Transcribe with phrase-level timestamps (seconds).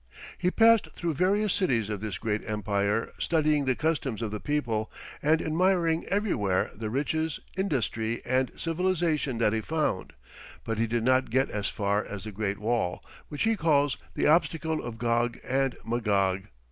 [0.35, 4.91] He passed through various cities of this great empire, studying the customs of the people
[5.21, 10.13] and admiring everywhere the riches, industry, and civilization that he found,
[10.63, 14.25] but he did not get as far as the Great Wall, which he calls "The
[14.25, 16.45] obstacle of Gog and Magog."